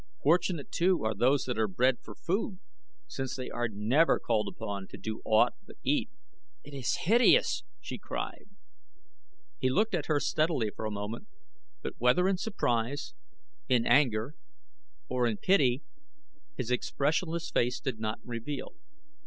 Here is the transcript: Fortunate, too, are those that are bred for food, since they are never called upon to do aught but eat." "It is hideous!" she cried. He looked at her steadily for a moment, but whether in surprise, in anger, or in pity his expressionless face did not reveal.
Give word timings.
Fortunate, 0.23 0.71
too, 0.71 1.03
are 1.03 1.13
those 1.13 1.43
that 1.43 1.59
are 1.59 1.67
bred 1.67 1.99
for 2.01 2.15
food, 2.15 2.57
since 3.07 3.35
they 3.35 3.51
are 3.51 3.67
never 3.69 4.17
called 4.19 4.47
upon 4.47 4.87
to 4.87 4.97
do 4.97 5.21
aught 5.23 5.53
but 5.63 5.75
eat." 5.83 6.09
"It 6.63 6.73
is 6.73 7.01
hideous!" 7.03 7.63
she 7.79 7.99
cried. 7.99 8.49
He 9.59 9.69
looked 9.69 9.93
at 9.93 10.07
her 10.07 10.19
steadily 10.19 10.71
for 10.75 10.85
a 10.85 10.91
moment, 10.91 11.27
but 11.83 11.93
whether 11.99 12.27
in 12.27 12.37
surprise, 12.37 13.13
in 13.69 13.85
anger, 13.85 14.33
or 15.07 15.27
in 15.27 15.37
pity 15.37 15.83
his 16.57 16.71
expressionless 16.71 17.51
face 17.51 17.79
did 17.79 17.99
not 17.99 18.17
reveal. 18.25 18.73